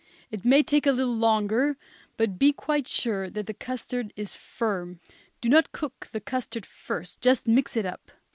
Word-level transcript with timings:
It 0.31 0.43
may 0.43 0.63
take 0.63 0.87
a 0.87 0.91
little 0.91 1.15
longer, 1.15 1.77
but 2.17 2.39
be 2.39 2.53
quite 2.53 2.87
sure 2.87 3.29
that 3.29 3.45
the 3.45 3.53
custard 3.53 4.11
is 4.15 4.33
firm. 4.35 4.99
Do 5.41 5.47
not 5.47 5.73
cook 5.73 6.07
the 6.07 6.19
custard 6.19 6.65
first, 6.65 7.21
just 7.21 7.47
mix 7.47 7.77
it 7.77 7.85
up. 7.85 8.09